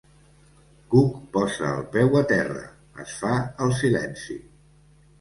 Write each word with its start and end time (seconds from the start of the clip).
Cook 0.93 1.19
posa 1.37 1.69
el 1.75 1.85
peu 1.97 2.19
a 2.23 2.25
terra 2.33 2.65
es 3.07 3.17
fa 3.23 3.39
el 3.69 3.81
silenci. 3.85 4.43